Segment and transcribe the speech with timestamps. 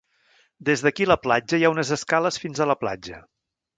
[0.69, 3.21] Des d'aquí a la platja hi ha unes escales fins a la platja.